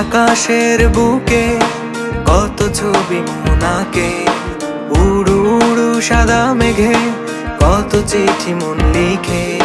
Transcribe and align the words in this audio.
আকাশের 0.00 0.88
বুকে 0.88 1.58
কত 2.26 2.58
ছবি 2.74 3.20
মোনাকে? 3.20 4.10
উড়ু 4.90 5.38
উড়ু 5.56 6.00
সাদা 6.00 6.54
মেঘে 6.54 6.94
কত 7.60 7.92
চিঠি 8.06 8.54
মন 8.54 8.78
লিখে? 8.92 9.60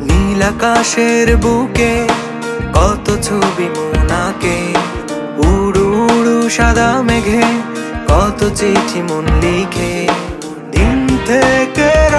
নীল 0.00 0.42
আকাশের 0.42 1.36
বুকে 1.36 2.08
কত 2.74 3.06
ছবি 3.22 3.68
মোনাকে? 3.76 4.56
উড়ু 5.36 5.86
উড়ু 6.04 6.48
সাদা 6.48 7.02
মেঘে 7.02 7.42
কত 8.08 8.48
চিঠি 8.54 9.02
মন 9.02 9.24
লিখে? 9.40 10.08
দিন 10.72 11.18
থেকে 11.26 12.17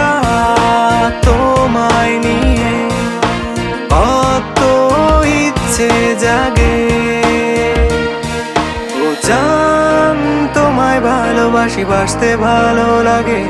ভালোবাসি, 11.50 11.84
বাসতে 11.92 12.30
ভালো 12.46 12.90
লাগে। 13.10 13.42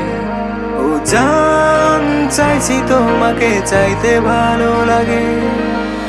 ও 0.84 0.86
জান, 1.12 2.02
চাইছি 2.36 2.76
তোমাকে 2.90 3.50
চাইতে 3.72 4.12
ভালো 4.28 4.72
লাগে। 4.90 5.24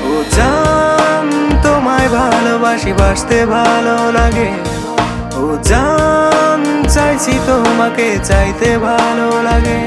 ও 0.09 0.11
জান, 0.37 1.25
তোমায় 1.63 2.09
ভালোবাসি, 2.17 2.91
বাসতে 2.99 3.39
ভালো 3.55 3.97
লাগে। 4.17 4.49
ও 5.41 5.45
জান, 5.69 6.59
চাইছি 6.95 7.33
তোমাকে 7.47 8.07
চাইতে 8.29 8.69
ভালো 8.87 9.29
লাগে। 9.47 9.79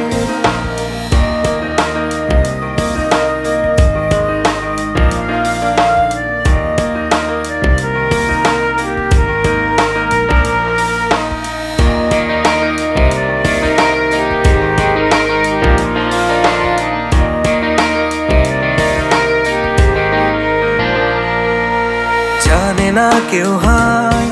জানে 22.75 22.91
না 22.93 23.11
কেউ 23.31 23.51
হায়। 23.65 24.31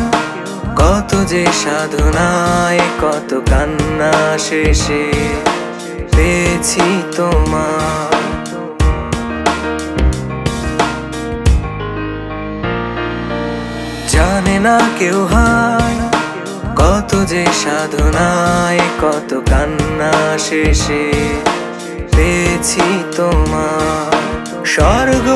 কত 0.81 1.11
যে 1.31 1.45
সাধনায়, 1.63 2.83
কত 3.03 3.31
কান্না 3.51 4.15
শেষে 4.39 5.05
পেয়েছি 6.13 6.87
তোমার 7.17 8.13
জানে 14.13 14.57
না 14.67 14.77
কেউ 14.99 15.19
হায়। 15.33 15.99
কত 16.81 17.11
যে 17.33 17.45
সাধনায়, 17.63 18.83
কত 19.03 19.31
কান্না 19.51 20.15
শেষে 20.39 21.05
পেয়েছি 22.15 22.87
তোমার 23.17 24.13
স্বর্গ 24.67 25.29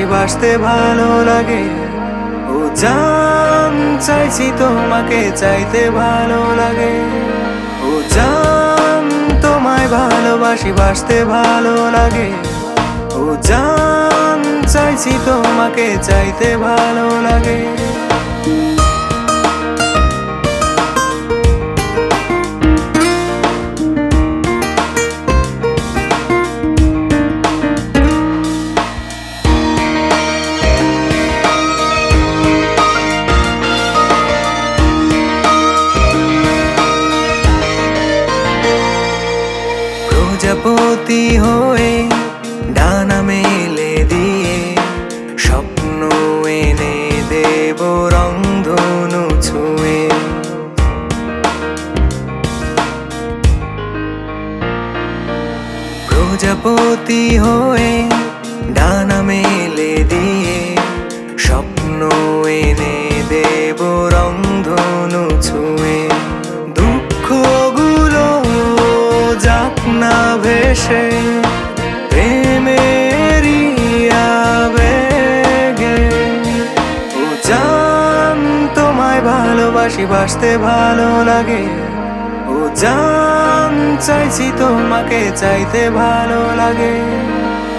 ভালোবাসি 0.00 0.12
বাসতে 0.14 0.50
ভালো 0.68 1.10
লাগে। 1.30 1.64
ও 2.54 2.56
জান, 2.82 3.74
চাইছি 4.06 4.46
তোমাকে 4.58 5.20
চাইতে 5.36 5.82
ভালো 5.90 6.40
লাগে। 6.60 6.94
ও 7.84 7.90
জান, 8.16 9.04
তোমায় 9.42 9.88
ভালোবাসি, 9.96 10.70
বাসতে 10.72 11.18
ভালো 11.24 11.74
লাগে। 11.96 12.28
ও 13.20 13.24
জান, 13.48 14.40
চাইছি 14.72 15.12
তোমাকে 15.26 15.86
চাইতে 16.08 16.48
ভালো 16.56 17.06
লাগে। 17.26 17.58
প্রজাপতি 56.42 57.22
হয়ে 57.44 57.92
ডানা 58.76 59.18
মেলে 59.28 59.92
দিয়ে 60.12 60.58
স্বপ্ন 61.46 62.00
এনে 62.60 62.96
দেব 63.32 63.80
রংধনু 64.14 65.24
ছুঁয়ে। 65.46 66.00
দুঃখগুলো 66.76 68.26
যাক 69.44 69.76
না 70.02 70.16
ভেসে 70.42 71.04
তোমায় 78.76 79.20
ভালোবাসি, 79.30 80.04
বাসতে 80.12 80.50
ভালো 80.68 81.08
লাগে। 81.30 81.62
ও 82.52 82.56
জান 82.82 83.49
চাইছি 84.00 84.46
তোমাকে 84.58 85.20
চাইতে 85.36 85.90
ভালো 85.90 86.40
লাগে। 86.56 86.94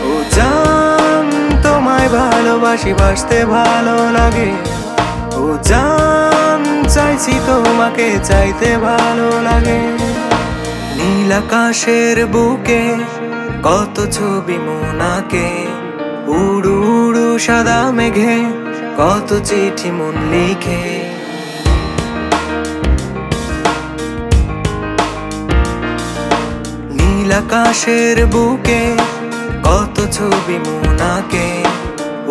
ও 0.10 0.12
জান, 0.36 1.26
তোমায় 1.64 2.10
ভালোবাসি, 2.10 2.94
বাসতে 2.94 3.46
ভালো 3.46 3.98
লাগে। 4.12 4.50
ও 5.36 5.58
জান, 5.64 6.62
চাইছি 6.90 7.34
তোমাকে 7.48 8.08
চাইতে 8.24 8.70
ভালো 8.78 9.30
লাগে। 9.42 9.80
নীল 10.98 11.32
আকাশের 11.32 12.18
বুকে 12.26 12.84
কত 13.64 13.96
ছবি 14.12 14.58
মোনাকে। 14.66 15.48
উড়ু 16.28 16.76
উড়ু 16.96 17.28
সাদা 17.40 17.80
মেঘে 17.92 18.36
কত 18.98 19.30
চিঠি 19.44 19.90
মন 19.92 20.16
লিখে। 20.32 20.84
নীল 27.32 27.40
আকাশের 27.44 28.18
বুকে, 28.34 28.84
কত 29.68 29.96
ছবি 30.16 30.58
মোনাকে, 30.66 31.48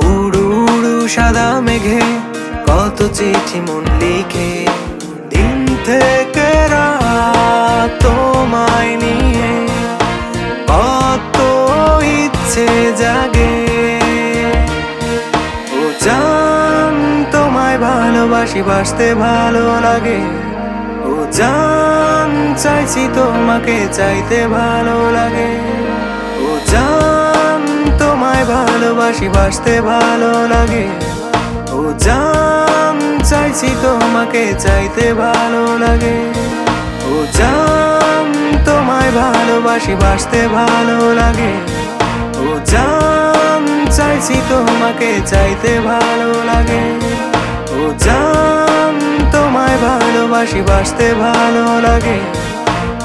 উড়ু 0.06 0.44
উড়ু 0.64 0.96
সাদা 1.14 1.48
মেঘে, 1.66 2.02
কত 2.68 2.98
চিঠি 3.16 3.58
মন 3.66 3.84
লিখে। 4.00 4.50
দিন 5.32 5.58
থেকে 5.86 6.50
তোমায় 8.02 8.92
নিয়ে, 9.02 9.52
কত 10.72 11.36
ইচ্ছে 12.18 12.68
জাগে। 13.00 13.54
ও 15.78 15.80
জান, 16.04 16.94
তোমায় 17.32 17.78
ভালোবাসি, 17.86 18.60
বাসতে 18.68 19.06
ভালো 19.24 19.64
লাগে। 19.86 20.39
জান 21.38 22.30
চাইছি 22.62 23.02
তোমাকে 23.14 23.76
চাইতে 23.92 24.38
ভালো 24.48 24.96
লাগে। 25.10 25.50
ও 26.46 26.50
জান, 26.72 27.62
তোমায় 27.98 28.44
ভালোবাসি, 28.44 29.28
বাসতে 29.28 29.74
ভালো 29.80 30.32
লাগে। 30.46 30.86
ও 31.72 31.80
জান, 31.98 32.96
চাইছি 33.30 33.70
তোমাকে 33.82 34.44
চাইতে 34.58 35.06
ভালো 35.14 35.62
লাগে। 35.84 36.16
ও 37.12 37.14
জান, 37.38 38.26
তোমায় 38.64 39.10
ভালোবাসি, 39.12 39.94
বাসতে 39.94 40.40
ভালো 40.48 40.98
লাগে। 41.14 41.52
ও 42.44 42.48
জান, 42.72 43.62
চাইছি 43.96 44.36
তোমাকে 44.48 45.10
চাইতে 45.26 45.72
ভালো 45.80 46.30
লাগে। 46.50 46.82
ও 47.78 47.80
জান 47.98 48.69
ভালোবাসি 50.40 50.62
বাসতে 50.70 51.06
ভালো 51.24 51.64
লাগে। 51.86 52.18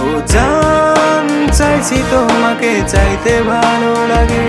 ও 0.04 0.08
জান 0.34 1.26
চাইছি 1.58 1.98
তোমাকে 2.12 2.72
চাইতে 2.94 3.34
ভালো 3.52 3.92
লাগে। 4.12 4.46